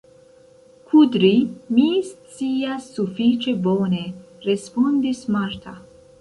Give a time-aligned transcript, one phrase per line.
[0.93, 1.29] Kudri
[1.75, 4.01] mi scias sufiĉe bone,
[4.49, 5.77] respondis Marta.